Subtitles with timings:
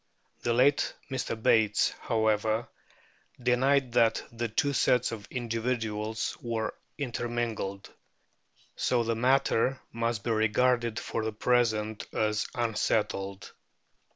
[0.41, 1.39] The late Mr.
[1.39, 2.67] Bates, however,
[3.39, 7.93] denied that the two sets of individuals were intermingled,
[8.75, 13.51] so the matter must be regarded for the present as unsettled.